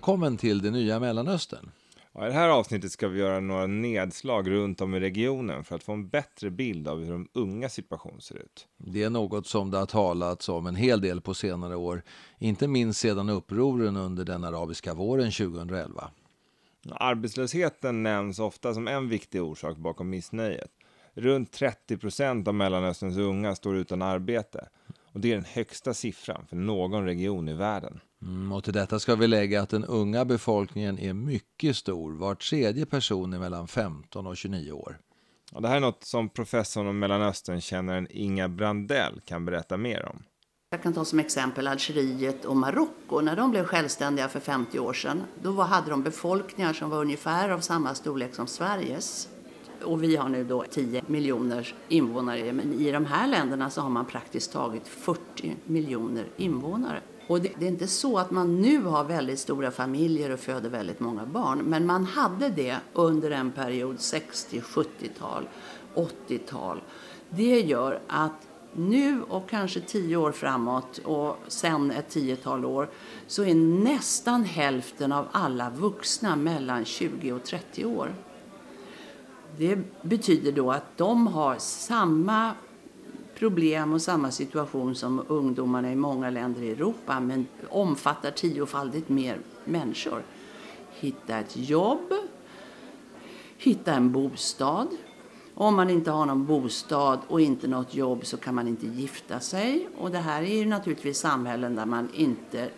[0.00, 1.70] Välkommen till det nya Mellanöstern.
[2.12, 5.76] Ja, I det här avsnittet ska vi göra några nedslag runt om i regionen för
[5.76, 8.66] att få en bättre bild av hur de unga situation ser ut.
[8.76, 12.02] Det är något som det har talats om en hel del på senare år,
[12.38, 16.10] inte minst sedan upproren under den arabiska våren 2011.
[16.90, 20.70] Arbetslösheten nämns ofta som en viktig orsak bakom missnöjet.
[21.14, 24.68] Runt 30 procent av Mellanösterns unga står utan arbete.
[25.12, 28.00] Och det är den högsta siffran för någon region i världen.
[28.22, 32.12] Mm, och till detta ska vi lägga att den unga befolkningen är mycket stor.
[32.12, 34.98] Var tredje person är mellan 15 och 29 år.
[35.52, 40.22] Ja, det här är något som professorn om Mellanöstern-kännaren Inga Brandell kan berätta mer om.
[40.70, 43.20] Jag kan ta som exempel Algeriet och Marocko.
[43.20, 47.48] När de blev självständiga för 50 år sedan, då hade de befolkningar som var ungefär
[47.48, 49.28] av samma storlek som Sveriges.
[49.84, 52.52] Och vi har nu då 10 miljoner invånare.
[52.52, 57.00] Men i de här länderna så har man praktiskt taget 40 miljoner invånare.
[57.30, 60.68] Och det, det, är inte så att man nu har väldigt stora familjer och föder
[60.68, 61.58] väldigt många barn.
[61.58, 65.48] Men man hade det under en period, 60, 70-tal,
[65.94, 66.82] 80-tal.
[67.30, 72.90] Det gör att nu och kanske tio år framåt och sen ett tiotal år
[73.26, 78.14] så är nästan hälften av alla vuxna mellan 20 och 30 år.
[79.56, 82.54] Det betyder då att de har samma
[83.40, 89.38] problem och samma situation som ungdomarna i många länder i Europa men omfattar tiofaldigt mer
[89.64, 90.22] människor.
[90.90, 92.12] Hitta ett jobb,
[93.58, 94.88] hitta en bostad.
[95.54, 99.40] Om man inte har någon bostad och inte något jobb så kan man inte gifta
[99.40, 99.88] sig.
[99.98, 102.68] Och det här är ju naturligtvis samhällen där man inte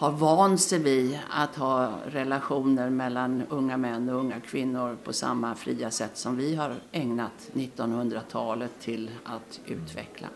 [0.00, 5.54] har vant sig vid att ha relationer mellan unga män och unga kvinnor på samma
[5.54, 10.28] fria sätt som vi har ägnat 1900-talet till att utveckla.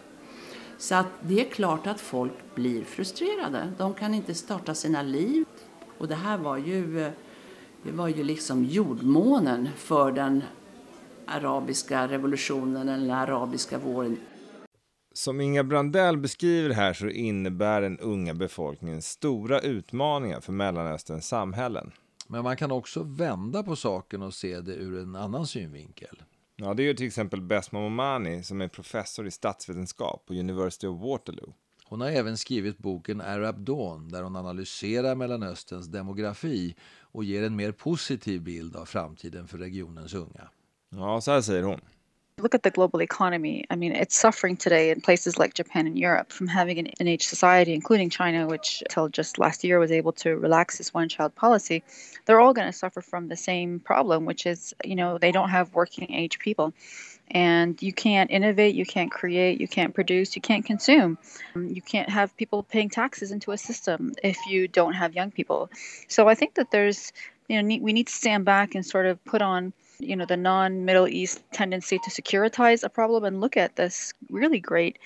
[0.79, 3.73] Så att det är klart att folk blir frustrerade.
[3.79, 5.45] De kan inte starta sina liv.
[5.99, 7.11] Och det här var ju,
[7.83, 10.43] det var ju liksom jordmånen för den
[11.27, 14.17] arabiska revolutionen, eller den arabiska våren.
[15.17, 21.91] Som Inga Brandell beskriver här så innebär den unga befolkningen stora utmaningar för Mellanösterns samhällen.
[22.29, 26.23] Men man kan också vända på saken och se det ur en annan synvinkel.
[26.57, 31.01] Ja, det gör till exempel Besma Momani som är professor i statsvetenskap på University of
[31.01, 31.55] Waterloo.
[31.85, 37.57] Hon har även skrivit boken Arab Dawn där hon analyserar Mellanösterns demografi och ger en
[37.57, 40.49] mer positiv bild av framtiden för regionens unga.
[40.91, 41.81] Ja, så här säger hon.
[42.41, 43.65] Look at the global economy.
[43.71, 47.27] I mean, it's suffering today in places like Japan and Europe from having an, age
[47.29, 51.37] society, including China, which until just last year was able to relax this one child
[51.37, 51.85] policy.
[52.27, 55.51] They're all going to suffer from the same problem, which is, you know, they don't
[55.51, 56.75] have working age people.
[57.31, 61.19] And you can't innovate, you can't create, you can't produce, you can't consume.
[61.55, 65.71] You can't have people paying taxes into a system if you don't have young people.
[66.09, 67.13] So I think that there's,
[67.49, 70.37] you know, we need to stand back and sort of put on you know the
[70.37, 74.99] non-middle east tendency to securitize a problem and look at this really great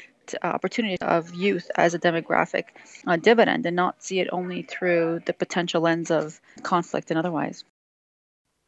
[0.42, 2.64] uh, opportunity of youth as a demographic
[3.06, 7.64] uh, dividend and not see it only through the potential lens of conflict and otherwise.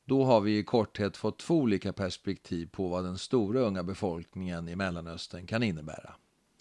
[0.06, 4.68] Då har vi i korthet fått två olika perspektiv på vad den stora unga befolkningen
[4.68, 6.14] i Mellanöstern kan innebära.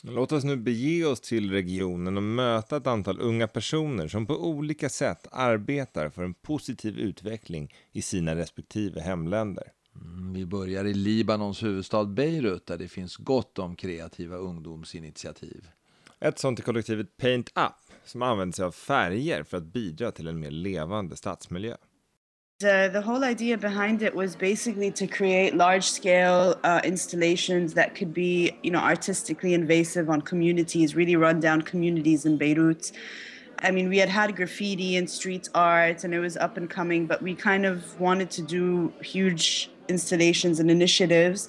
[0.04, 4.48] Låt oss nu bege oss till regionen och möta ett antal unga personer som på
[4.48, 9.72] olika sätt arbetar för en positiv utveckling i sina respektive hemländer.
[9.96, 15.68] Mm, vi börjar i Libanons huvudstad Beirut där det finns gott om kreativa ungdomsinitiativ.
[16.20, 20.28] Ett sånt är kollektivet Paint Up som använder sig av färger för att bidra till
[20.28, 21.76] en mer levande stadsmiljö.
[22.62, 28.14] The whole idea behind it was basically to create large scale uh, installations that could
[28.14, 32.92] be you know artistically invasive on communities really run down communities in beirut.
[33.60, 37.06] I mean we had had graffiti and street art and it was up and coming
[37.06, 41.48] but we kind of wanted to do huge installations and initiatives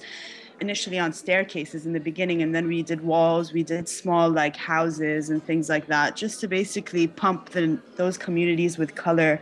[0.61, 4.55] initially on staircases in the beginning and then we did walls we did small like
[4.55, 9.41] houses and things like that just to basically pump the, those communities with color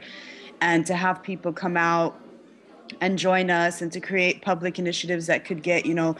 [0.61, 2.15] and to have people come out
[3.01, 6.15] and join us and to create public initiatives that could get you know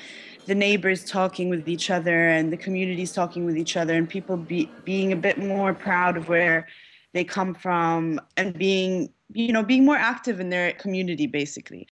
[0.46, 4.38] the neighbors talking with each other and the communities talking with each other and people
[4.38, 6.68] be, being a bit more proud of where
[7.14, 11.88] they come from and being you know being more active in their community basically.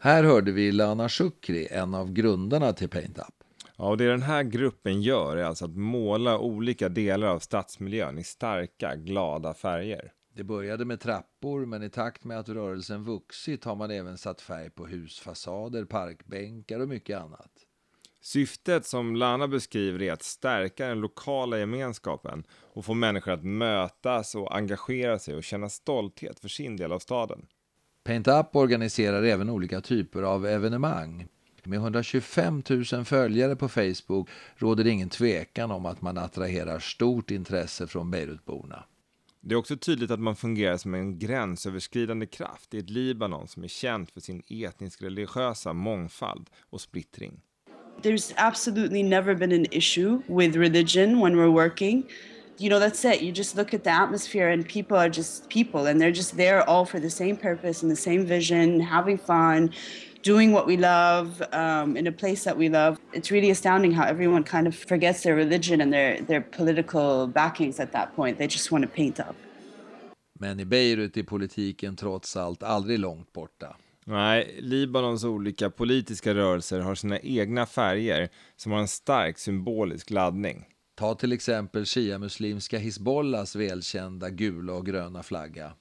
[0.00, 3.34] Här hörde vi Lana Shukri, en av grundarna till Paint Up.
[3.76, 8.18] Ja, och det den här gruppen gör är alltså att måla olika delar av stadsmiljön
[8.18, 10.12] i starka, glada färger.
[10.36, 14.40] Det började med trappor men i takt med att rörelsen vuxit har man även satt
[14.40, 17.50] färg på husfasader, parkbänkar och mycket annat.
[18.20, 24.34] Syftet som Lana beskriver är att stärka den lokala gemenskapen och få människor att mötas
[24.34, 27.46] och engagera sig och känna stolthet för sin del av staden.
[28.04, 31.26] Paint Up organiserar även olika typer av evenemang.
[31.62, 37.30] Med 125 000 följare på Facebook råder det ingen tvekan om att man attraherar stort
[37.30, 38.84] intresse från Beirutborna.
[39.46, 43.64] Det är också tydligt att man fungerar som en gränsöverskridande kraft i ett Libanon som
[43.64, 47.40] är känt för sin etnisk-religiösa mångfald och splittring.
[48.02, 52.02] There's absolutely never been an issue with religion when we're working.
[52.58, 53.22] You know, that's it.
[53.22, 56.68] You just look at the atmosphere, and people are just people, and they're just there
[56.68, 59.70] all for the same purpose and the same vision, having fun,
[60.24, 62.96] doing what we love um, in a place that we love.
[63.12, 67.80] It's really astounding how everyone kind of forgets their religion and their, their political backings
[67.80, 68.38] at that point.
[68.38, 69.36] They just want to paint up.
[70.40, 73.76] Men i Beirut är politiken trots allt aldrig långt borta.
[74.06, 80.64] Nej, Libanons olika politiska rörelser har sina egna färger som har en stark symbolisk laddning.
[80.94, 85.72] Ta till exempel shia-muslimska Hizbollahs välkända gula och gröna flagga.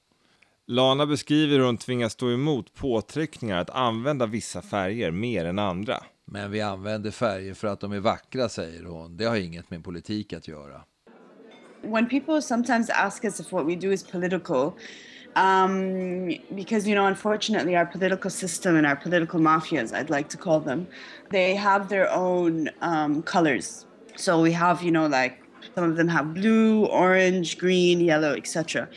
[0.67, 6.03] Lana beskriver hur hon tvingas stå emot påtryckningar att använda vissa färger mer än andra.
[6.25, 9.17] Men vi använder färger för att de är vackra, säger hon.
[9.17, 10.81] Det har inget med politik att göra.
[11.81, 14.71] When people sometimes ask us if what we do is political,
[15.35, 20.37] um, because you know, unfortunately, our political system and our political mafias, I'd like to
[20.37, 20.85] call them,
[21.31, 23.85] they have their own um, colors.
[24.15, 25.43] So we have, you know, like
[25.75, 28.87] some of them have blue, orange, green, yellow, etc.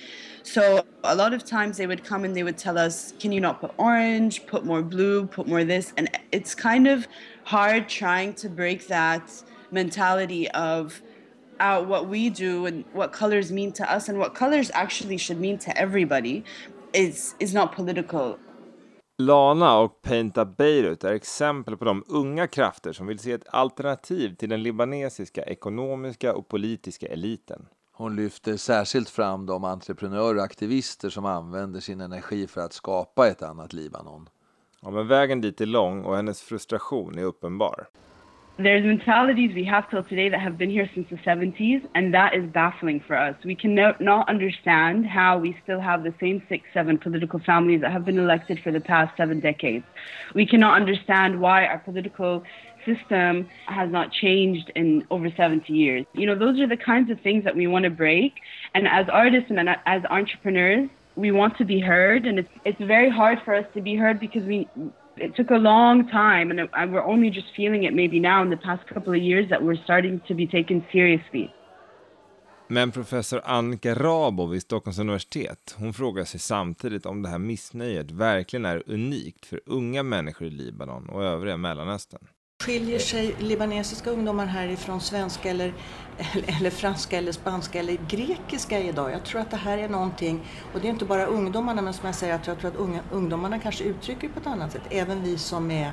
[0.46, 3.40] So a lot of times they would come and they would tell us, can you
[3.40, 5.92] not put orange, put more blue, put more this?
[5.96, 7.08] And it's kind of
[7.44, 11.02] hard trying to break that mentality of
[11.58, 15.40] uh, what we do and what colors mean to us and what colors actually should
[15.40, 16.44] mean to everybody
[16.92, 18.38] is, is not political.
[19.18, 23.48] Lana och Paint Up Beirut är exempel på de unga krafter som vill se ett
[23.48, 27.66] alternativ till den libanesiska ekonomiska och politiska eliten.
[27.98, 33.28] Hon lyfter särskilt fram de entreprenörer och aktivister som använder sin energi för att skapa
[33.28, 34.28] ett annat Libanon.
[34.82, 37.86] Ja, men vägen dit är lång och hennes frustration är uppenbar.
[38.58, 42.34] There's mentalities we have till today that have been here since the 70s, and that
[42.34, 43.36] is baffling for us.
[43.44, 47.82] We can no, not understand how we still have the same six, seven political families
[47.82, 49.84] that have been elected for the past seven decades.
[50.34, 52.44] We cannot understand why our political
[52.86, 56.04] system has not changed in over 70 years.
[56.14, 58.32] You know, those are the kinds of things that we want to break.
[58.74, 62.26] And as artists and as entrepreneurs, we want to be heard.
[62.26, 64.68] And it's, it's very hard for us to be heard because we,
[65.16, 68.56] it took a long time and we're only just feeling it maybe now in the
[68.68, 71.52] past couple of years that we're starting to be taken seriously.
[72.68, 78.10] Men professor Annika Rabo vid Stockholms universitet, hon frågar sig samtidigt om det här missnöjet
[78.10, 82.26] verkligen är unikt för unga människor i Libanon och övriga Mellanöstern.
[82.62, 85.74] Skiljer sig libanesiska ungdomar härifrån svenska eller,
[86.58, 89.12] eller franska eller spanska eller grekiska idag?
[89.12, 90.40] Jag tror att det här är någonting,
[90.74, 93.00] och det är inte bara ungdomarna, men som jag säger att jag tror att unga,
[93.12, 94.82] ungdomarna kanske uttrycker på ett annat sätt.
[94.90, 95.92] Även vi som är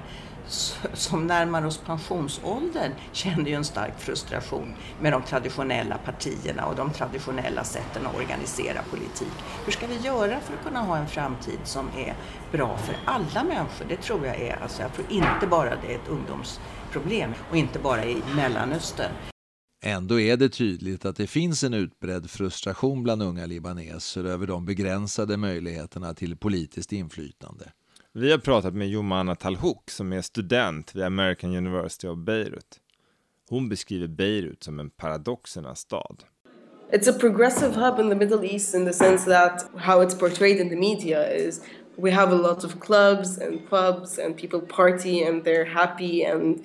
[0.94, 6.92] som närmar oss pensionsåldern känner ju en stark frustration med de traditionella partierna och de
[6.92, 9.34] traditionella sätten att organisera politik.
[9.66, 12.16] Hur ska vi göra för att kunna ha en framtid som är
[12.52, 13.86] bra för alla människor?
[13.90, 17.80] Det tror jag är, alltså jag tror inte bara det är ett ungdomsproblem och inte
[17.80, 19.12] bara i Mellanöstern.
[19.86, 24.66] Ändå är det tydligt att det finns en utbredd frustration bland unga libaneser över de
[24.66, 27.72] begränsade möjligheterna till politiskt inflytande.
[28.16, 32.80] Vi har pratat med Jomana Talhouk som är student vid American University of Beirut.
[33.50, 36.24] Hon beskriver Beirut som en paradoxernas stad.
[36.92, 40.60] It's a progressive hub in the Middle East in the sense that how it's portrayed
[40.60, 41.62] in the media is
[41.96, 46.60] we have a lot of clubs and pubs and people party and they're happy and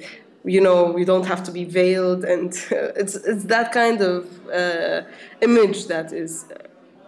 [0.45, 2.53] you know we don't have to be veiled and
[2.97, 5.01] it's it's that kind of uh,
[5.41, 6.45] image that is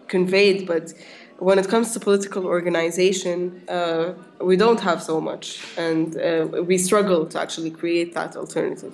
[0.09, 0.95] conveyed but
[1.41, 6.79] when it comes to political organization, uh, we don't have so much, and uh, we
[6.79, 8.93] struggle to actually create that alternative.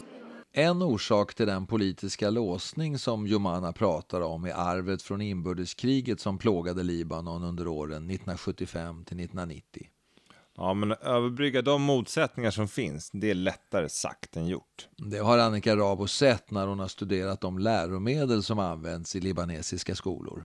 [0.52, 6.38] En orsak till den politiska låsning som Jomana pratar om är arvet från inbördeskriget som
[6.38, 9.86] plågade Libanon under åren 1975 till 1990.
[10.56, 14.88] Ja, men överbrygga de motsättningar som finns, det är lättare sagt än gjort.
[14.96, 19.94] Det har Annika Rabo sett när hon har studerat de läromedel som används i libanesiska
[19.94, 20.42] skolor.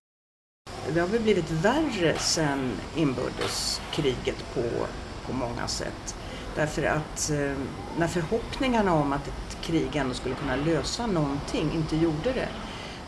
[0.93, 4.63] Det har väl blivit värre sedan inbördeskriget på,
[5.27, 6.15] på många sätt.
[6.55, 7.53] Därför att eh,
[7.97, 12.47] när förhoppningarna om att ett krig ändå skulle kunna lösa någonting inte gjorde det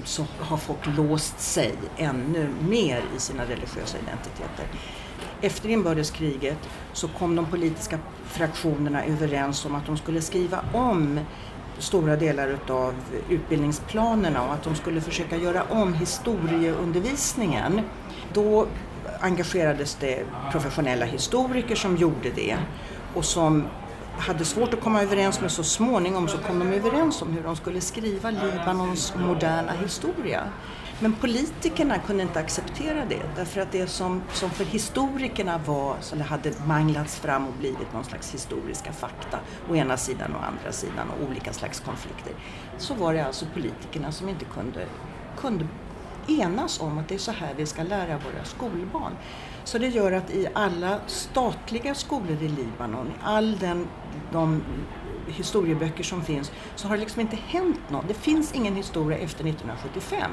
[0.03, 4.67] så har folk låst sig ännu mer i sina religiösa identiteter.
[5.41, 11.19] efter inbördeskriget så kom de politiska fraktionerna överens om att de skulle skriva om
[11.79, 12.93] stora delar av
[13.29, 17.81] utbildningsplanerna och att de skulle försöka göra om historieundervisningen.
[18.33, 18.67] Då
[19.19, 22.57] engagerades det professionella historiker som gjorde det
[23.13, 23.63] och som
[24.17, 27.55] hade svårt att komma överens men så småningom så kom de överens om hur de
[27.55, 30.43] skulle skriva Libanons moderna historia.
[30.99, 36.15] Men politikerna kunde inte acceptera det därför att det som, som för historikerna var, så
[36.15, 39.39] det hade manglats fram och blivit någon slags historiska fakta,
[39.69, 42.33] å ena sidan och andra sidan och olika slags konflikter,
[42.77, 44.85] så var det alltså politikerna som inte kunde,
[45.37, 45.67] kunde
[46.27, 49.13] enas om att det är så här vi ska lära våra skolbarn.
[49.63, 53.87] Så det gör att i alla statliga skolor i Libanon, i all den,
[54.31, 54.63] de
[55.27, 58.07] historieböcker som finns, så har det liksom inte hänt något.
[58.07, 60.31] Det finns ingen historia efter 1975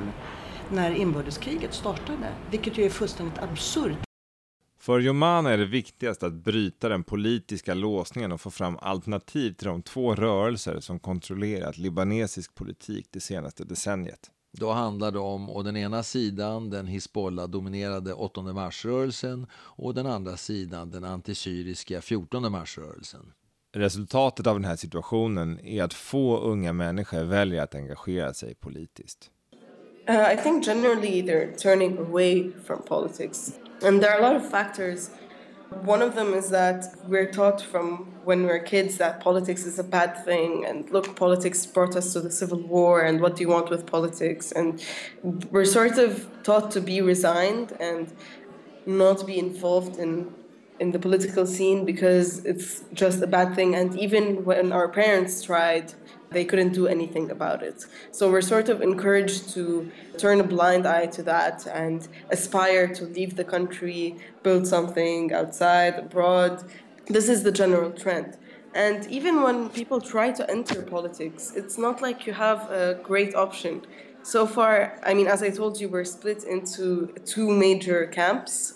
[0.70, 3.98] när inbördeskriget startade, vilket ju är fullständigt absurt.
[4.80, 9.66] För Jomana är det viktigast att bryta den politiska låsningen och få fram alternativ till
[9.66, 14.30] de två rörelser som kontrollerat libanesisk politik det senaste decenniet.
[14.52, 20.36] Då handlar det om å den ena sidan den Hizbollah-dominerade 8 mars-rörelsen och den andra
[20.36, 23.32] sidan den antisyriska 14 mars-rörelsen.
[23.72, 29.30] Resultatet av den här situationen är att få unga människor väljer att engagera sig politiskt.
[30.08, 33.52] Uh, I think generally they're turning away from politics.
[33.82, 35.10] And there are a lot of factors.
[35.70, 39.84] One of them is that we're taught from when we're kids that politics is a
[39.84, 43.48] bad thing, and look, politics brought us to the civil war, and what do you
[43.48, 44.52] want with politics?
[44.52, 44.84] And
[45.22, 48.12] we're sort of taught to be resigned and
[48.84, 50.34] not be involved in
[50.80, 53.74] in the political scene because it's just a bad thing.
[53.74, 55.92] And even when our parents tried
[56.30, 57.86] they couldn't do anything about it.
[58.12, 63.04] So we're sort of encouraged to turn a blind eye to that and aspire to
[63.04, 66.64] leave the country, build something outside, abroad.
[67.06, 68.36] This is the general trend.
[68.74, 73.34] And even when people try to enter politics, it's not like you have a great
[73.34, 73.84] option.
[74.22, 78.74] So far, I mean, as I told you, we're split into two major camps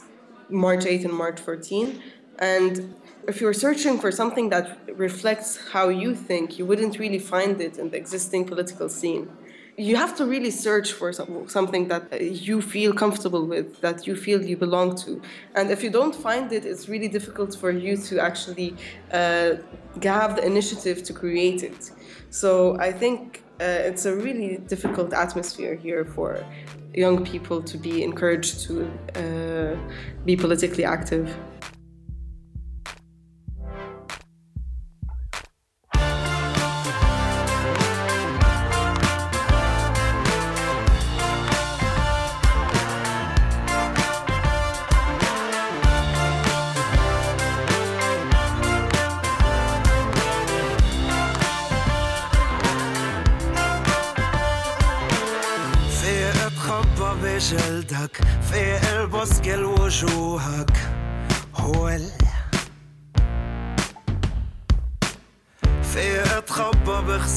[0.48, 2.02] March 8 and March 14.
[2.38, 2.94] And
[3.28, 7.78] if you're searching for something that reflects how you think, you wouldn't really find it
[7.78, 9.30] in the existing political scene.
[9.76, 14.14] You have to really search for some, something that you feel comfortable with, that you
[14.14, 15.20] feel you belong to.
[15.56, 18.76] And if you don't find it, it's really difficult for you to actually
[19.12, 19.54] uh,
[20.02, 21.90] have the initiative to create it.
[22.30, 26.44] So I think uh, it's a really difficult atmosphere here for
[26.94, 29.76] young people to be encouraged to uh,
[30.24, 31.36] be politically active.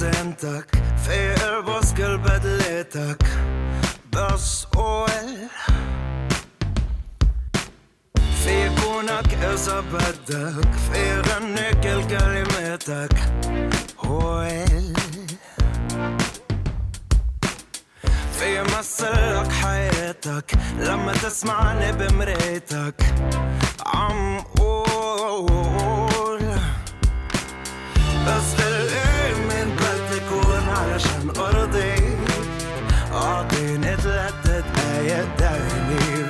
[0.07, 0.65] بخزانتك
[1.05, 3.23] في البسكل بدلتك
[4.13, 5.09] بس قول
[8.43, 13.13] في كونك إذا بدك في غني كل كلماتك
[14.05, 14.93] هو ال
[18.39, 23.01] في مثلك حياتك لما تسمعني بمريتك
[23.85, 26.41] عم قول
[28.27, 28.61] بس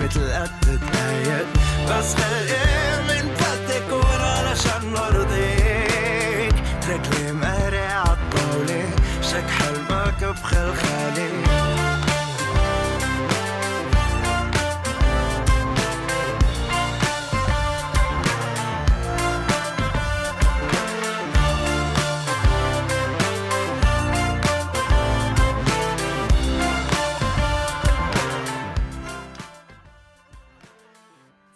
[0.08, 1.46] اتلقت اتضايق
[1.90, 6.56] بس خلقان من فاتك ورا عشان نرضيك
[6.90, 8.90] رجلي مقري عالطاولة
[9.22, 11.30] شك حلمك بخلخالي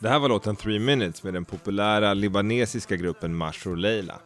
[0.01, 4.19] Det här var låten 3 minutes med den populära libanesiska gruppen Mashro Leila.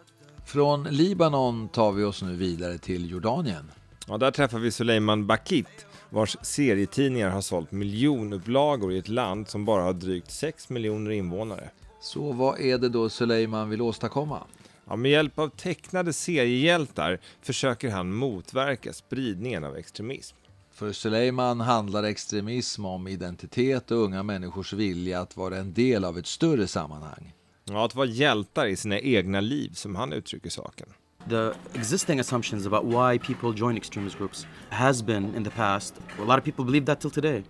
[0.46, 3.72] Från Libanon tar vi oss nu vidare till Jordanien.
[4.08, 9.66] Ja, där träffar vi Suleiman Bakit vars serietidningar har sålt miljonupplagor i ett land som
[9.66, 11.70] bara har drygt 6 miljoner invånare.
[12.02, 14.44] Så vad är det då Suleiman vill åstadkomma?
[14.88, 20.36] Ja, med hjälp av tecknade seriehjältar försöker han motverka spridningen av extremism.
[20.76, 26.18] För Suleiman handlar extremism om identitet och unga människors vilja att vara en del av
[26.18, 27.34] ett större sammanhang.
[27.66, 30.88] Ja, att vara hjältar i sina egna liv, som han uttrycker saken.
[31.30, 35.94] The existing assumptions about why people join extremist groups has been in the past.
[36.22, 37.44] A lot of people believe that till today.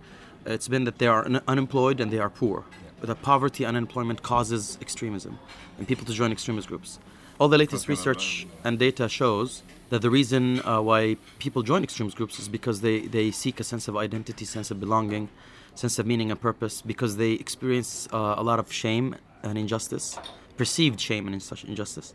[0.44, 2.62] It's been that they are un- unemployed and they are poor.
[3.00, 5.36] That poverty and unemployment causes extremism
[5.78, 7.00] and people to join extremist groups.
[7.38, 12.16] All the latest research and data shows that the reason uh, why people join extremist
[12.16, 15.28] groups is because they, they seek a sense of identity, sense of belonging,
[15.74, 20.18] sense of meaning and purpose, because they experience uh, a lot of shame and injustice,
[20.56, 22.14] perceived shame and such injustice.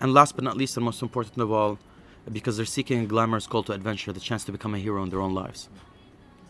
[0.00, 1.78] And last but not least, and most important of all,
[2.32, 5.10] because they're seeking a glamorous call to adventure, the chance to become a hero in
[5.10, 5.68] their own lives.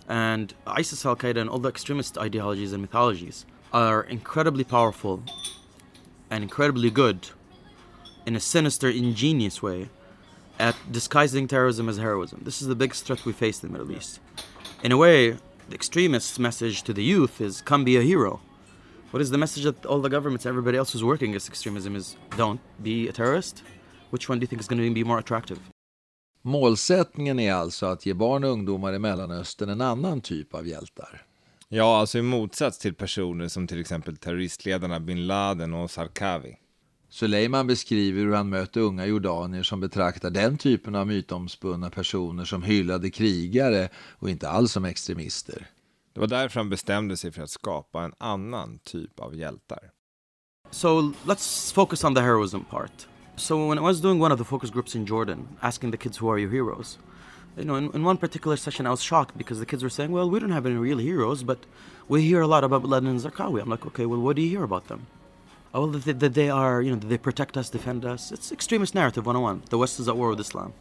[0.08, 3.44] And ISIS, Al Qaeda, and all the extremist ideologies and mythologies
[3.74, 5.22] are incredibly powerful
[6.30, 7.28] and incredibly good
[8.26, 9.88] in a sinister, ingenious way
[10.58, 12.40] at disguising terrorism as heroism.
[12.44, 14.20] This is the biggest threat we face in the Middle East.
[14.82, 15.36] In a way,
[15.68, 18.40] the extremists' message to the youth is come be a hero.
[19.12, 22.16] What is the message that all the governments, everybody else who's working against extremism is
[22.36, 23.62] don't be a terrorist?
[24.10, 25.58] Which one do you think is going to be more attractive?
[26.42, 31.22] Målsättningen är alltså att ge barn och ungdomar i Mellanöstern en annan typ av hjältar.
[31.68, 36.56] Ja, alltså i motsats till personer som till exempel terroristledarna bin Laden och Sarkawi.
[37.16, 42.62] Suleiman beskriver hur han möter unga jordanier som betraktar den typen av mytomspunna personer som
[42.62, 45.66] hyllade krigare och inte alls som extremister.
[46.12, 49.78] Det var därför han bestämde sig för att skapa en annan typ av hjältar.
[50.70, 53.08] So let's focus on the heroism part.
[53.36, 56.20] So when I was doing one of the focus groups in Jordan, asking the kids
[56.20, 56.98] who are your heroes,
[57.56, 60.12] you know, in, in one particular session I was shocked because the kids were saying,
[60.12, 61.58] "Well, we don't have any real heroes, but
[62.08, 64.50] we hear a lot about Laden and Zarqawi." I'm like, "Okay, well, what do you
[64.50, 65.06] hear about them?"
[65.76, 68.32] Oh, well, that, that they are, you know, that they protect us, defend us.
[68.32, 69.64] It's extremist narrative 101.
[69.68, 70.72] The West is at war with Islam.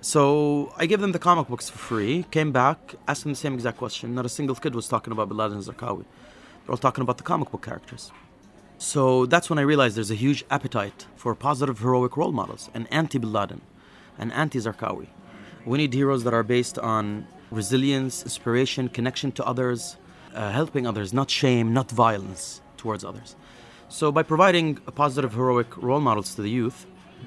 [0.00, 3.52] So I gave them the comic books for free, came back, asked them the same
[3.52, 4.14] exact question.
[4.14, 6.06] Not a single kid was talking about Bin Laden and Zarqawi.
[6.64, 8.10] They're all talking about the comic book characters.
[8.78, 12.86] So that's when I realized there's a huge appetite for positive heroic role models, an
[12.86, 13.60] anti Bin Laden,
[14.16, 15.08] an anti Zarqawi.
[15.66, 19.98] We need heroes that are based on resilience, inspiration, connection to others,
[20.34, 23.36] uh, helping others, not shame, not violence towards others.
[23.94, 26.84] So by providing positive heroic role models to the youth,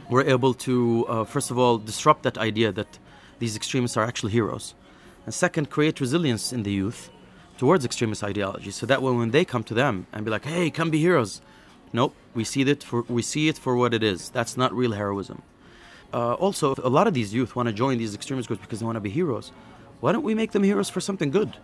[0.10, 3.00] we're able to, uh, first of all, disrupt that idea that
[3.40, 4.76] these extremists are actually heroes.
[5.24, 7.10] And second, create resilience in the youth
[7.58, 10.70] towards extremist ideology so that way when they come to them and be like, hey,
[10.70, 11.40] come be heroes.
[11.94, 14.30] Nope, we see it for, we see it for what it is.
[14.30, 15.44] That's not real heroism.
[16.14, 18.86] Uh, also, a lot of these youth want to join these extremist groups because they
[18.86, 19.54] want to be heroes.
[20.02, 21.56] Why don't we make them heroes for something good?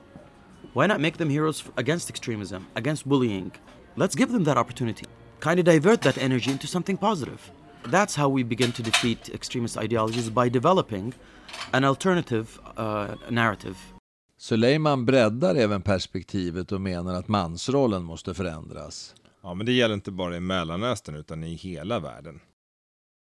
[0.71, 3.51] Why not make them heroes against extremism, against bullying?
[3.95, 5.05] Let's give them that opportunity.
[5.39, 7.51] Kind of divert that energy into something positive.
[7.91, 11.13] That's how we begin to defeat extremist ideologies by developing
[11.71, 13.75] an alternative uh, narrative.
[14.37, 19.15] Suleiman breddar även perspektivet och menar att mansrollen måste förändras.
[19.43, 22.39] Ja, men det gäller inte bara i Mellanöstern utan i hela världen.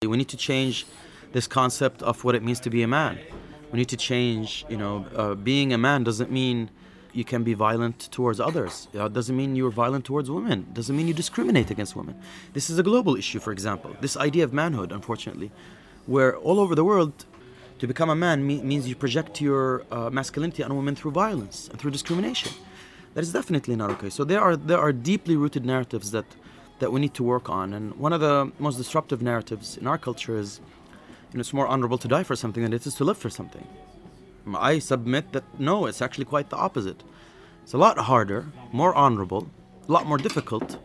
[0.06, 0.86] We need to change
[1.34, 3.16] this concept of what it means to be a man.
[3.72, 6.70] We need to change, you know, uh, being a man doesn't mean
[7.18, 8.88] you can be violent towards others.
[8.94, 10.58] It doesn't mean you're violent towards women.
[10.70, 12.16] It doesn't mean you discriminate against women.
[12.54, 13.90] This is a global issue, for example.
[14.02, 15.50] This idea of manhood, unfortunately,
[16.06, 17.14] where all over the world,
[17.80, 21.80] to become a man means you project your uh, masculinity on women through violence and
[21.80, 22.52] through discrimination.
[23.16, 24.12] That is definitely not okay.
[24.18, 26.28] So there are there are deeply rooted narratives that
[26.82, 27.74] that we need to work on.
[27.74, 30.50] And one of the most disruptive narratives in our culture is,
[31.32, 33.32] you know, it's more honorable to die for something than it is to live for
[33.40, 33.66] something.
[34.56, 37.04] I submit that no, it's actually quite the opposite.
[37.64, 39.48] It's a lot harder, more honorable,
[39.88, 40.78] a lot more difficult,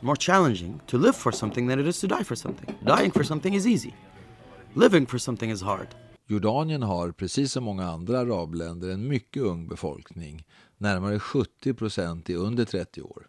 [0.00, 2.74] more challenging to live for something than it is to die for something.
[2.84, 3.94] Dying for something is easy.
[4.74, 5.88] Living for something is hard.
[6.28, 10.44] Jordanien har, precis som många andra arabländer, en mycket ung befolkning.
[10.78, 13.26] Närmare 70 procent är under 30 år.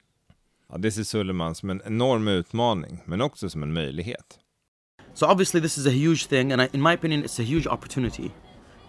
[0.70, 4.40] Ja, det ser Suleiman som en enorm utmaning, men också som en möjlighet.
[5.14, 7.68] So obviously this is a huge thing, and I, in my opinion, it's a huge
[7.68, 8.32] opportunity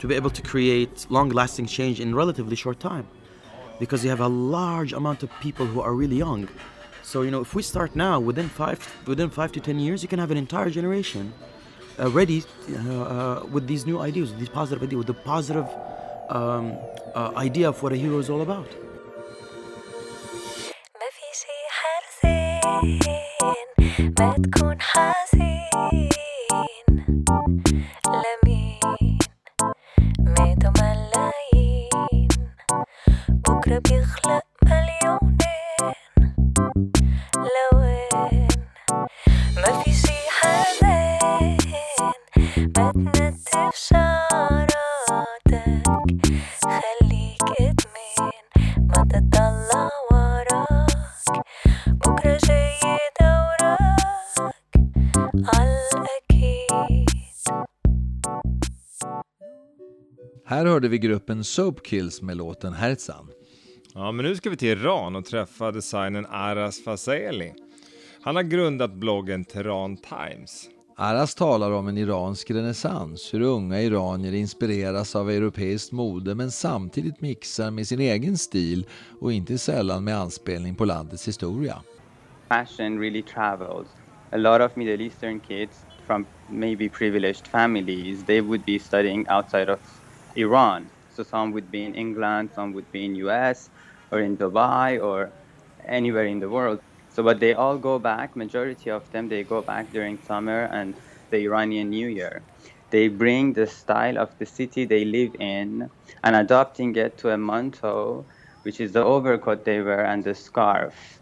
[0.02, 3.06] to be able to create long-lasting change in relatively short time,
[3.80, 6.47] because you have a large amount of people who are really young.
[7.04, 10.10] So you know, if we start now, within five within five to ten years, you
[10.10, 11.34] can have an entire generation
[12.00, 12.45] uh, ready uh,
[12.76, 15.67] uh, with these new ideas, with these positive ideas, with the positive
[16.30, 16.65] um,
[17.15, 18.67] uh, idea of what a hero is all about.
[21.00, 22.62] ما في شي حزين
[24.19, 26.10] ما تكون حزين
[28.08, 28.70] لمين
[33.72, 35.94] ربيخ لا مليونين
[37.35, 38.48] لوين
[39.56, 41.56] ما في شي حالين
[42.76, 45.02] ما تنتف شعراتك
[46.64, 48.44] خليك ادمين
[48.78, 51.44] ما تطلع وراك
[51.88, 54.72] بكرة جاي دورك
[55.54, 57.12] عالأكيد
[60.44, 63.26] Här hörde vi gruppen Soapkills med låten Herzan.
[63.94, 67.55] Ja, men nu ska vi till Iran och träffa designern Aras Faseli.
[68.22, 70.68] Han har grundat bloggen Tehran Times.
[70.96, 77.20] Aras talar om en iransk renässans, hur unga iranier inspireras av europeiskt mode men samtidigt
[77.20, 78.87] mixar med sin egen stil
[79.20, 81.83] och inte sällan med anspelning på landets historia.
[82.48, 83.88] fashion really travels.
[84.33, 85.76] A lot of Middle Eastern kids
[86.07, 89.78] from maybe privileged families, they would be studying outside of
[90.35, 90.87] Iran.
[91.16, 93.70] So some would be in England, some would be in US
[94.12, 95.33] or in Dubai or
[95.87, 96.81] anywhere in the world.
[97.09, 101.01] So but they all go back, majority of them they go back during summer and
[101.31, 102.46] the Iranian New Year.
[102.90, 105.90] They bring the style of the city they live in
[106.22, 108.27] and adapting it to a manto,
[108.62, 111.20] which is the overcoat they wear and the scarf.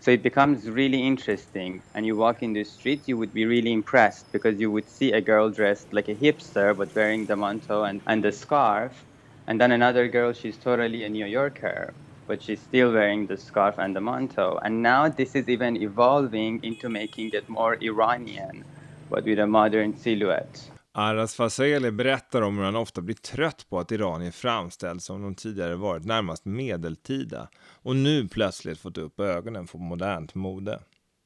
[0.00, 1.84] So it becomes really interesting.
[1.94, 5.12] And you walk in the street, you would be really impressed because you would see
[5.12, 9.09] a girl dressed like a hipster but wearing the manto and, and the scarf.
[9.50, 11.92] And then another girl, she's totally a New Yorker,
[12.28, 14.60] but she's still wearing the scarf and the manto.
[14.62, 18.64] And now this is even evolving into making it more Iranian,
[19.08, 20.70] but with a modern silhouette.
[20.92, 25.34] Aras Faseli berättar om hur han ofta blir trött på att iranier framställs som de
[25.34, 27.48] tidigare varit närmast medeltida
[27.82, 30.80] och nu plötsligt fått upp ögonen för modernt mode.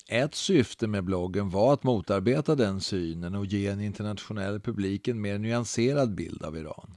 [0.08, 5.20] Ett syfte med bloggen var att motarbeta den synen och ge en internationell publik en
[5.20, 6.96] mer nyanserad bild av Iran.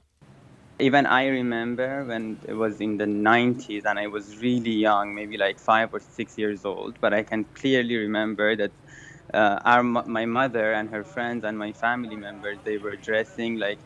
[0.80, 5.36] Even I remember when it was in the 90s and I was really young, maybe
[5.36, 8.72] like five or six years old, but I can clearly remember that
[9.34, 13.80] uh, our, my mother and her friends and my family members, they were dressing like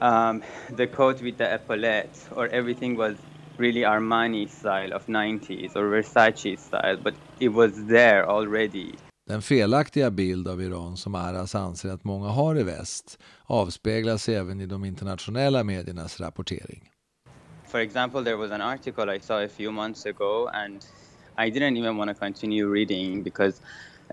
[0.00, 3.24] um, the coat with the epaulettes or everything was
[3.58, 9.05] really Armani style of 90s or Versace style, but it was there already.
[9.28, 14.60] Den felaktiga bild av Iran som Aras anser att många har i väst avspeglas även
[14.60, 16.90] i de internationella mediernas rapportering.
[17.64, 20.86] For example, there was an article I saw a few months ago, and
[21.36, 23.60] I didn't even want to continue reading because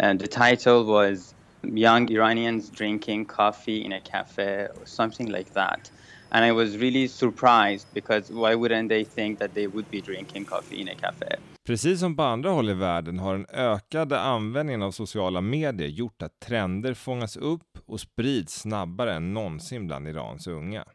[0.01, 5.91] uh, the title was Young Iranians Drinking Coffee in a Cafe or something like that.
[6.31, 10.45] And I was really surprised because why wouldn't they think that they would be drinking
[10.45, 11.37] coffee in a cafe?
[11.65, 16.21] Precis som på andra håll i världen har den ökade användningen av sociala medier gjort
[16.21, 20.85] att trender fångas upp och sprids snabbare än någonsin bland Irans unga.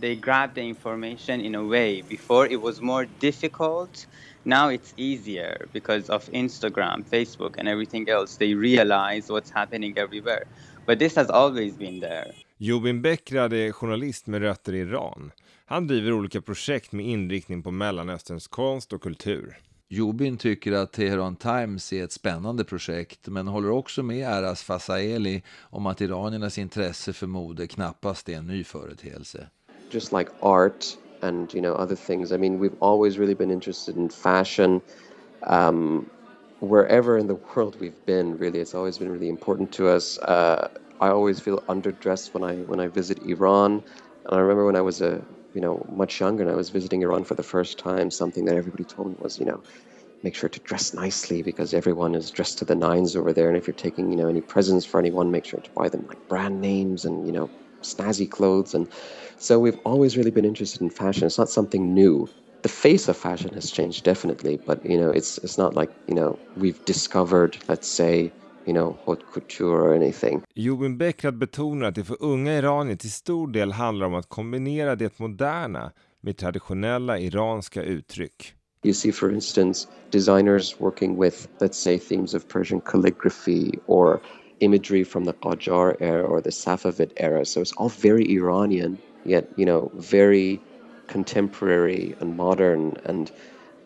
[0.00, 2.02] They grab the information in a way.
[2.08, 4.08] Before it was more difficult.
[4.42, 8.38] Now it's easier because of Instagram, Facebook, and everything else.
[8.38, 10.44] They realize what's happening everywhere.
[10.86, 12.32] But this has always been there.
[12.56, 15.32] Jobin Bekrad är journalist med rötter i Iran.
[15.66, 19.60] Han driver olika projekt med inriktning på Mellanösterns konst och kultur.
[19.94, 25.42] Jobin tycker att Teheran Times är ett spännande projekt men håller också med Aras Fasaeli
[25.60, 29.46] om att iraniernas intresse för mode knappast är en ny företeelse.
[29.90, 32.32] just like art and you know other things.
[32.32, 34.80] I mean, we've always really been interested in fashion.
[35.46, 36.10] Um,
[36.60, 40.18] wherever in the world we've been, really, it's always been really important to us.
[40.18, 40.68] Uh,
[41.00, 43.82] I always feel underdressed when I when I visit Iran,
[44.24, 45.22] and I remember when I was a
[45.54, 48.10] you know much younger and I was visiting Iran for the first time.
[48.10, 49.62] Something that everybody told me was you know
[50.22, 53.48] make sure to dress nicely because everyone is dressed to the nines over there.
[53.48, 56.06] And if you're taking, you know, any presents for anyone, make sure to buy them
[56.08, 57.50] like brand names and, you know,
[57.82, 58.74] snazzy clothes.
[58.74, 58.88] And
[59.36, 61.26] so we've always really been interested in fashion.
[61.26, 62.28] It's not something new.
[62.62, 66.14] The face of fashion has changed definitely, but you know, it's it's not like, you
[66.14, 68.32] know, we've discovered, let's say,
[68.66, 70.42] you know, haute couture or anything.
[70.54, 74.96] Jobin Bekrad betonar att det för unga iranier till stor del handlar om att kombinera
[74.96, 78.54] det moderna med traditionella iranska uttryck.
[78.82, 84.20] You see, for instance, designers working with, let's say, themes of Persian calligraphy or
[84.60, 87.44] imagery from the Qajar era or the Safavid era.
[87.44, 90.60] So it's all very Iranian, yet, you know, very
[91.06, 92.96] contemporary and modern.
[93.06, 93.30] And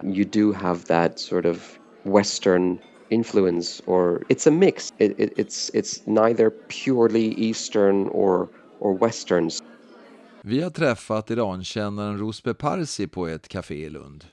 [0.02, 4.92] you do have that sort of Western influence, or it's a mix.
[4.98, 6.50] It, it, it's, it's neither
[6.84, 9.50] purely Eastern or, or Western.
[10.42, 14.24] Vi har träffat Irankännaren Ruspe Parsi på ett café i Lund.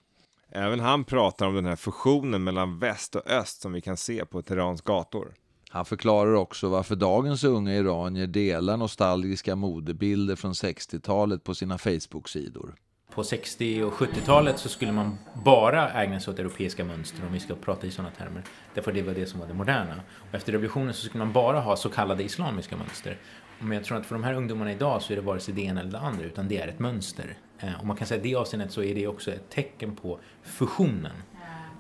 [0.49, 4.25] Även han pratar om den här fusionen mellan väst och öst som vi kan se
[4.25, 5.33] på Teherans gator.
[5.69, 12.75] Han förklarar också varför dagens unga iranier delar nostalgiska modebilder från 60-talet på sina Facebook-sidor.
[13.15, 17.39] På 60 och 70-talet så skulle man bara ägna sig åt europeiska mönster om vi
[17.39, 18.43] ska prata i sådana termer.
[18.73, 19.93] Därför det var det som var det moderna.
[20.29, 23.17] Och efter revolutionen så skulle man bara ha så kallade islamiska mönster.
[23.59, 25.61] Men jag tror att för de här ungdomarna idag så är det vare sig det
[25.61, 27.37] ena eller det andra utan det är ett mönster.
[27.59, 29.95] Eh, Och man kan säga att i det avseendet så är det också ett tecken
[29.95, 31.15] på fusionen.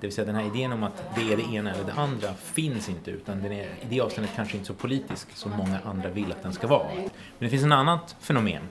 [0.01, 2.33] Det vill säga den här idén om att det är det ena eller det andra
[2.33, 6.09] finns inte utan den är i det avseendet kanske inte så politisk som många andra
[6.09, 6.87] vill att den ska vara.
[6.95, 8.61] Men det finns en annat fenomen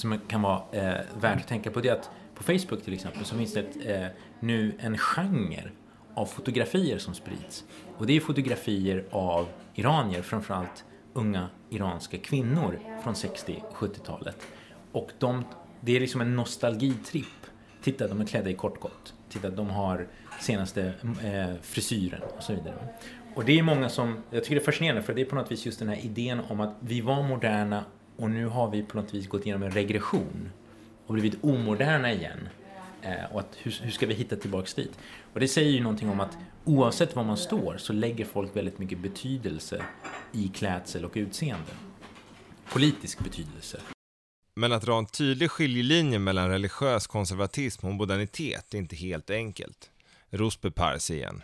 [0.00, 3.24] som kan vara eh, värt att tänka på det är att på Facebook till exempel
[3.24, 4.06] så finns det ett, eh,
[4.40, 5.70] nu en genre
[6.14, 7.64] av fotografier som sprids.
[7.96, 14.46] Och det är fotografier av iranier, framförallt unga iranska kvinnor från 60-70-talet.
[14.92, 15.44] Och de,
[15.80, 17.26] det är liksom en nostalgitripp.
[17.82, 19.14] Titta, de är klädda i kortkott.
[19.28, 20.06] Titta, de har
[20.40, 20.92] senaste
[21.24, 22.88] eh, frisyren och så vidare.
[23.34, 25.52] Och det är många som, jag tycker det är fascinerande för det är på något
[25.52, 27.84] vis just den här idén om att vi var moderna
[28.20, 30.50] och nu har vi på något vis gått igenom en regression
[31.06, 32.48] och blivit omoderna igen.
[33.02, 34.98] Eh, och att hur, hur ska vi hitta tillbaks dit?
[35.32, 38.78] Och det säger ju någonting om att oavsett var man står så lägger folk väldigt
[38.78, 39.84] mycket betydelse
[40.32, 41.72] i klädsel och utseende.
[42.72, 43.80] Politisk betydelse.
[44.54, 49.90] Men att dra en tydlig skiljelinje mellan religiös konservatism och modernitet är inte helt enkelt.
[50.30, 51.42] Rosbe Pars igen.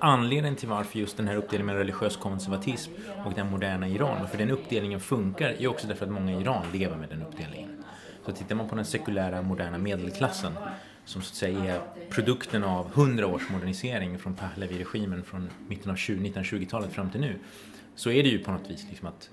[0.00, 2.92] Anledningen till varför just den här uppdelningen mellan religiös konservatism
[3.24, 6.64] och den moderna Iran, varför den uppdelningen funkar, är också därför att många i Iran
[6.72, 7.84] lever med den uppdelningen.
[8.26, 10.52] Så tittar man på den sekulära moderna medelklassen
[11.04, 11.80] som så att säga är
[12.10, 17.38] produkten av hundra års modernisering från Pahlavi-regimen från mitten av 1920-talet fram till nu
[17.94, 19.30] så är det ju på något vis liksom att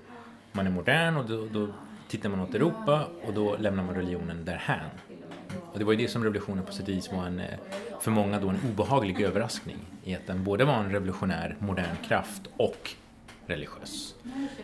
[0.52, 1.68] man är modern och då, då
[2.08, 4.90] tittar man åt Europa och då lämnar man religionen därhän.
[5.72, 7.58] Och det var ju det som revolutionen på sätt och vis var en, eh,
[8.00, 12.42] för många då en obehaglig överraskning i att den både var en revolutionär, modern kraft
[12.56, 12.90] och
[13.46, 14.14] religiös.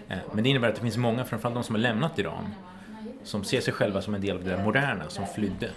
[0.09, 2.55] Eh, men det innebär att det finns många, framförallt de som har lämnat Iran,
[3.25, 5.71] som ser sig själva som en del av det där moderna som flydde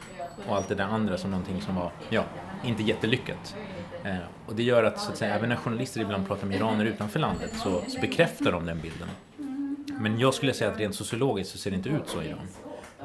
[0.47, 2.23] och allt det där andra som någonting som var, ja,
[2.63, 3.55] inte jättelyckat.
[4.03, 6.85] Eh, och det gör att, så att säga, även när journalister ibland pratar med iraner
[6.85, 9.07] utanför landet så, så bekräftar de den bilden.
[9.99, 12.47] Men jag skulle säga att rent sociologiskt så ser det inte ut så i Iran.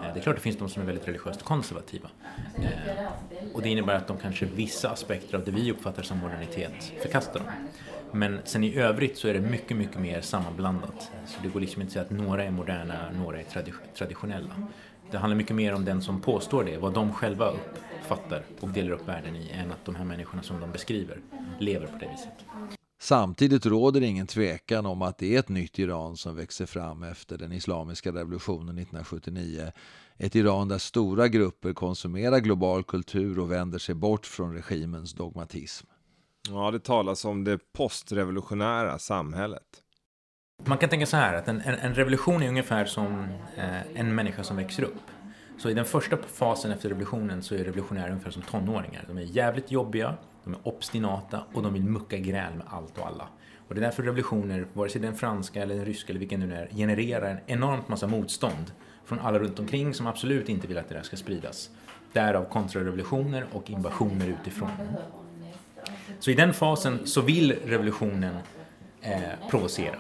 [0.03, 2.09] Eh, det är klart det finns de som är väldigt religiöst konservativa.
[2.57, 3.07] Eh,
[3.55, 7.41] och det innebär att de kanske vissa aspekter av det vi uppfattar som modernitet förkastar
[7.41, 7.49] dem.
[8.13, 11.11] Men sen i övrigt så är det mycket, mycket mer sammanblandat.
[11.27, 14.55] Så det går liksom inte att säga att några är moderna, några är tradi traditionella.
[15.11, 18.91] Det handlar mycket mer om den som påstår det, vad de själva uppfattar och delar
[18.91, 21.19] upp världen i, än att de här människorna som de beskriver
[21.59, 22.78] lever på det viset.
[23.01, 27.39] Samtidigt råder ingen tvekan om att det är ett nytt Iran som växer fram efter
[27.39, 29.73] den islamiska revolutionen 1979.
[30.17, 35.87] Ett Iran där stora grupper konsumerar global kultur och vänder sig bort från regimens dogmatism.
[36.49, 39.83] Ja, det talas om det postrevolutionära samhället.
[40.65, 44.43] Man kan tänka så här att en, en, revolution är ungefär som eh, en människa
[44.43, 45.03] som växer upp.
[45.59, 49.05] Så i den första fasen efter revolutionen så är revolutionärer ungefär som tonåringar.
[49.09, 50.17] De är jävligt jobbiga,
[50.49, 53.29] de är obstinata och de vill mucka gräl med allt och alla.
[53.69, 56.47] Och det är därför revolutioner, vare sig den franska eller den ryska eller vilken det
[56.47, 58.73] nu är, genererar en enormt massa motstånd
[59.05, 61.71] från alla runt omkring som absolut inte vill att det där ska spridas.
[62.13, 64.71] Därav kontrarevolutioner och invasioner utifrån.
[66.21, 68.37] Så i den fasen så vill revolutionen
[69.01, 69.97] eh, provocera.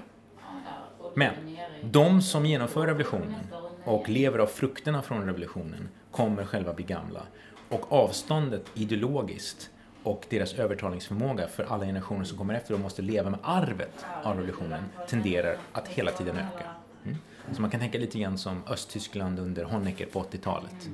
[1.15, 1.35] Men
[1.83, 3.47] de som genomför revolutionen
[3.85, 7.23] och lever av frukterna från revolutionen kommer själva bli gamla.
[7.69, 9.71] Och avståndet ideologiskt
[10.09, 14.35] och deras övertalningsförmåga för alla generationer som kommer efter och måste leva med arvet av
[14.37, 16.66] revolutionen tenderar att hela tiden öka.
[17.05, 17.16] Mm.
[17.53, 20.90] Så man kan tänka lite grann som Östtyskland under Honecker på 80-talet.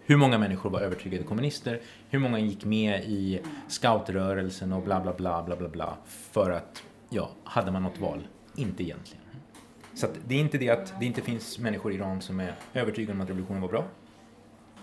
[0.00, 1.80] Hur många människor var övertygade kommunister?
[2.08, 6.82] Hur många gick med i scoutrörelsen och bla bla bla bla bla bla för att,
[7.08, 8.28] ja, hade man något val?
[8.56, 9.24] Inte egentligen.
[9.94, 13.12] Så det är inte det att det inte finns människor i Iran som är övertygade
[13.12, 13.84] om att revolutionen var bra.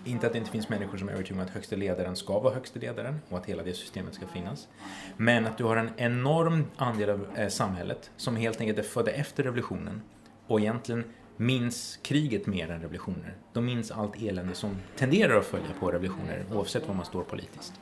[0.04, 2.54] Inte att det inte finns människor som är övertygade om att högsta ledaren ska vara
[2.54, 4.68] högsta ledaren och att hela det systemet ska finnas.
[5.16, 9.10] Men att du har en enorm andel av eh, samhället som helt enkelt är födda
[9.10, 10.02] efter revolutionen
[10.46, 11.04] och egentligen
[11.36, 13.34] minns kriget mer än revolutioner.
[13.52, 17.72] De minns allt elände som tenderar att följa på revolutioner oavsett var man står politiskt.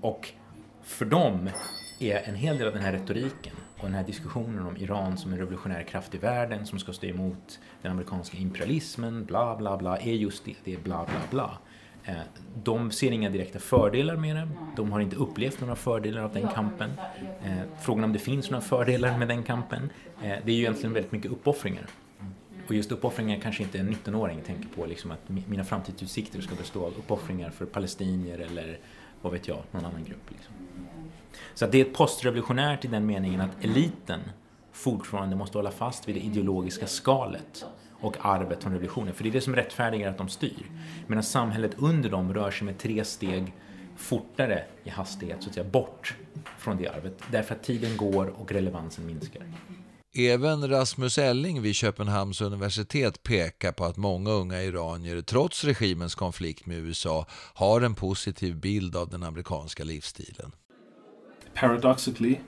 [0.00, 0.32] Och
[0.82, 1.50] för dem
[1.98, 5.32] är en hel del av den här retoriken och den här diskussionen om Iran som
[5.32, 9.98] en revolutionär kraft i världen som ska stå emot den amerikanska imperialismen, bla bla bla,
[9.98, 11.58] är just det, det är bla bla bla.
[12.04, 12.20] Eh,
[12.64, 14.48] de ser inga direkta fördelar med det.
[14.76, 16.90] De har inte upplevt några fördelar av den kampen.
[17.44, 19.90] Eh, frågan om det finns några fördelar med den kampen,
[20.22, 21.86] eh, det är ju egentligen väldigt mycket uppoffringar.
[22.66, 26.86] Och just uppoffringar kanske inte en 19-åring tänker på, liksom att mina framtidsutsikter ska bestå
[26.86, 28.78] av uppoffringar för palestinier eller
[29.22, 30.30] vad vet jag, någon annan grupp.
[30.30, 30.54] Liksom.
[31.54, 34.20] Så att det är postrevolutionärt i den meningen att eliten
[34.72, 37.64] fortfarande måste hålla fast vid det ideologiska skalet
[38.00, 39.14] och arvet från revolutionen.
[39.14, 40.70] För det är det som rättfärdigar att de styr.
[41.06, 43.52] Medan samhället under dem rör sig med tre steg
[43.96, 46.16] fortare i hastighet, så att säga, bort
[46.58, 47.22] från det arvet.
[47.32, 49.42] Därför att tiden går och relevansen minskar.
[50.14, 56.66] Även Rasmus Elling vid Köpenhamns universitet pekar på att många unga iranier, trots regimens konflikt
[56.66, 60.52] med USA, har en positiv bild av den amerikanska livsstilen.
[61.58, 62.40] Paradoxically,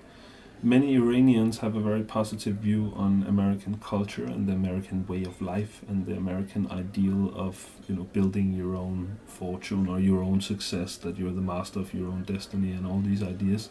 [0.63, 5.43] Many Iranians have a very positive view on American culture and the American way of
[5.43, 10.41] life and the American ideal of you know building your own fortune or your own
[10.41, 13.71] success that you're the master of your own destiny and all these ideas.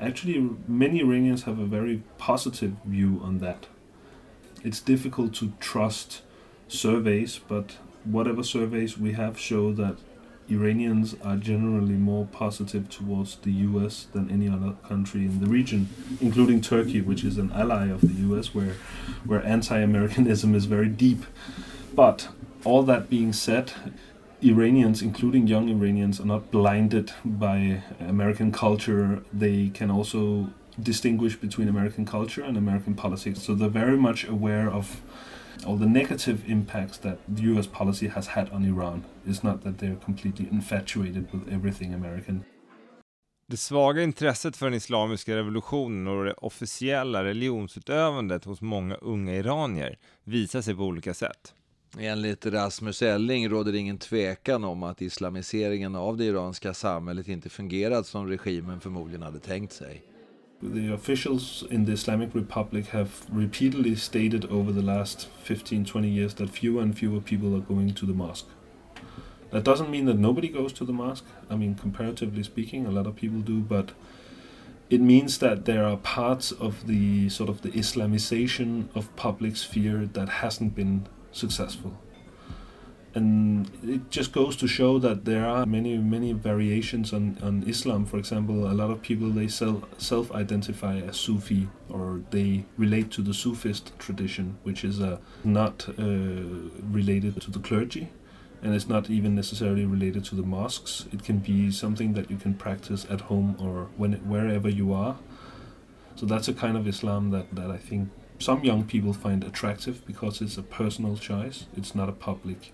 [0.00, 3.66] Actually, many Iranians have a very positive view on that.
[4.62, 6.22] It's difficult to trust
[6.68, 9.96] surveys, but whatever surveys we have show that
[10.50, 15.88] Iranians are generally more positive towards the US than any other country in the region,
[16.20, 18.74] including Turkey, which is an ally of the US, where,
[19.24, 21.24] where anti Americanism is very deep.
[21.94, 22.28] But
[22.64, 23.72] all that being said,
[24.42, 29.22] Iranians, including young Iranians, are not blinded by American culture.
[29.32, 30.50] They can also
[30.80, 33.42] distinguish between American culture and American politics.
[33.42, 35.00] So they're very much aware of
[35.66, 39.04] all the negative impacts that US policy has had on Iran.
[39.26, 42.44] It's not that they're completely infatuated with everything American.
[43.46, 49.98] Det svaga intresset för den islamiska revolutionen och det officiella religionsutövandet hos många unga iranier
[50.24, 51.54] visar sig på olika sätt.
[51.98, 57.48] Enligt Rasmus Elling råder det ingen tvekan om att islamiseringen av det iranska samhället inte
[57.48, 60.11] fungerat som regimen förmodligen hade tänkt sig.
[60.62, 66.50] The officials in the Islamic Republic have repeatedly stated over the last 15-20 years that
[66.50, 68.46] fewer and fewer people are going to the mosque.
[69.50, 71.24] That doesn't mean that nobody goes to the mosque.
[71.50, 73.90] I mean, comparatively speaking, a lot of people do, but
[74.88, 80.06] it means that there are parts of the sort of the Islamization of public sphere
[80.12, 81.98] that hasn't been successful.
[83.14, 88.06] And it just goes to show that there are many, many variations on, on Islam.
[88.06, 93.10] For example, a lot of people they self self identify as Sufi or they relate
[93.12, 96.02] to the Sufist tradition, which is uh, not uh,
[96.90, 98.08] related to the clergy
[98.62, 101.06] and it's not even necessarily related to the mosques.
[101.12, 105.16] It can be something that you can practice at home or when wherever you are.
[106.14, 110.06] So that's a kind of Islam that, that I think some young people find attractive
[110.06, 111.66] because it's a personal choice.
[111.76, 112.72] It's not a public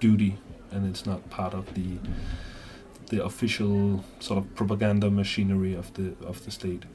[0.00, 0.32] duty,
[0.72, 1.98] and it's not part of the
[3.10, 6.86] the official sort of propaganda machinery of the of the state.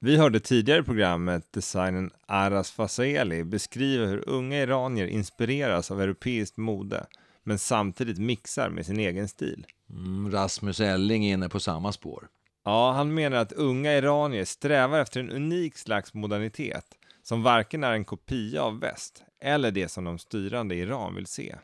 [0.00, 6.56] Vi hörde tidigare i programmet designern Aras Fasaeli beskriva hur unga iranier inspireras av europeiskt
[6.56, 7.06] mode,
[7.44, 9.66] men samtidigt mixar med sin egen stil.
[9.90, 12.28] Mm, Rasmus Elling är inne på samma spår.
[12.64, 16.86] Ja, han menar att unga iranier strävar efter en unik slags modernitet
[17.22, 21.26] som varken är en kopia av väst eller det som de styrande i Iran vill
[21.26, 21.56] se.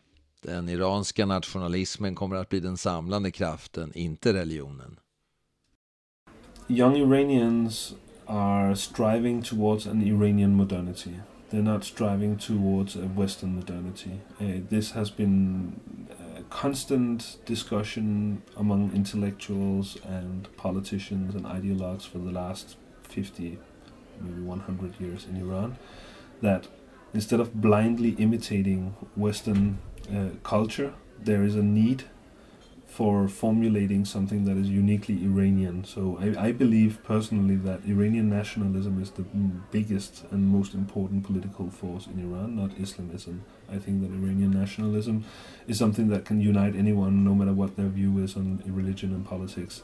[0.46, 4.96] Den iranska nationalismen kommer att bli den samlande kraften, inte religionen.
[6.68, 7.94] Young Iranians
[8.26, 11.11] are striving towards an Iranian modernity.
[11.50, 14.11] They're not striving towards a Western modernity.
[14.40, 15.72] Uh, this has been
[16.38, 23.59] a constant discussion among intellectuals and politicians and ideologues for the last 50,
[24.20, 25.76] maybe 100 years in Iran.
[26.42, 26.68] That
[27.14, 29.78] instead of blindly imitating Western
[30.11, 30.92] uh, culture,
[31.25, 32.05] there is a need
[32.97, 35.85] for formulating something that is uniquely Iranian.
[35.85, 39.25] So I, I, believe personally that Iranian nationalism is the
[39.71, 43.42] biggest and most important political force in Iran, not Islamism.
[43.69, 45.25] I think that Iranian nationalism
[45.66, 49.29] is something that can unite anyone no matter what their view is on religion and
[49.29, 49.83] politics.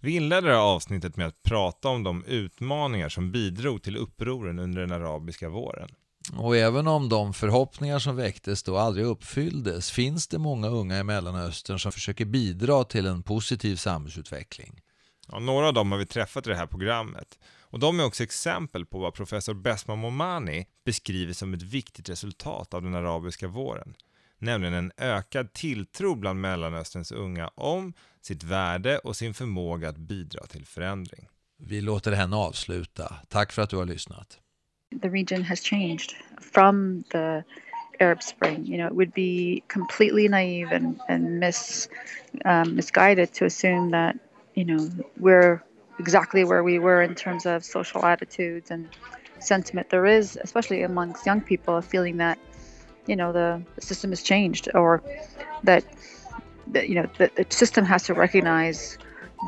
[0.00, 4.58] Vi inledde det här avsnittet med att prata om de utmaningar som bidrog till upproren
[4.58, 5.88] under den arabiska våren.
[6.32, 11.04] Och även om de förhoppningar som väcktes då aldrig uppfylldes finns det många unga i
[11.04, 14.80] Mellanöstern som försöker bidra till en positiv samhällsutveckling.
[15.28, 17.38] Ja, några av dem har vi träffat i det här programmet.
[17.60, 22.74] Och de är också exempel på vad professor Besma Momani beskriver som ett viktigt resultat
[22.74, 23.94] av den arabiska våren.
[24.38, 30.46] Nämligen en ökad tilltro bland Mellanösterns unga om sitt värde och sin förmåga att bidra
[30.46, 31.28] till förändring.
[31.58, 33.16] Vi låter henne avsluta.
[33.28, 34.38] Tack för att du har lyssnat.
[35.00, 37.44] The region has changed from the
[38.00, 38.66] Arab Spring.
[38.66, 41.88] You know, it would be completely naive and, and mis,
[42.44, 44.18] um, misguided to assume that,
[44.54, 45.62] you know, we're
[45.98, 48.88] exactly where we were in terms of social attitudes and
[49.38, 49.90] sentiment.
[49.90, 52.38] There is, especially amongst young people, a feeling that,
[53.06, 55.02] you know, the, system has changed or
[55.64, 55.84] that,
[56.68, 58.98] that you know, the, the system has to recognize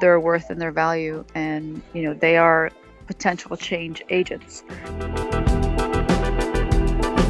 [0.01, 2.71] their worth and their value and, you know, they are
[3.11, 4.55] potential change agents.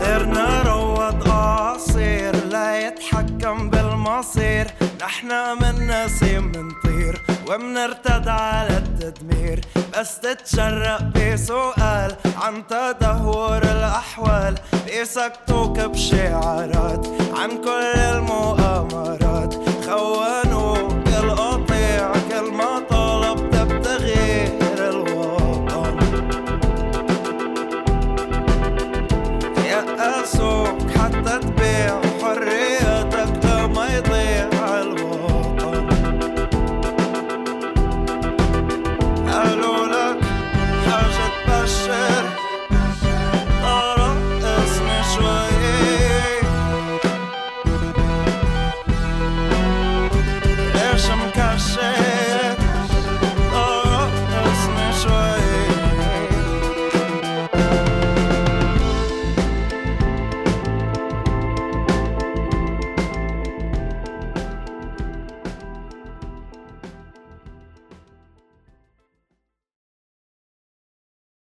[0.01, 4.67] غيرنا روض اعاصير لا يتحكم بالمصير.
[5.03, 9.61] نحنا من نسيم منطير ومنرتد على التدمير.
[9.99, 14.55] بس تتشرق بسؤال عن تدهور الأحوال.
[14.87, 19.55] بيسكتوك بشعارات عن كل المؤامرات.
[19.87, 20.98] خونوك